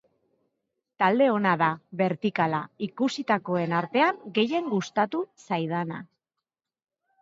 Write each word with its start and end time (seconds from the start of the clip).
Talde 1.03 1.27
ona 1.33 1.51
da, 1.63 1.67
bertikala, 2.01 2.63
ikusitakoen 2.89 3.79
artean 3.83 4.21
gehien 4.41 4.75
gustatu 4.77 5.27
zaidana. 5.49 6.07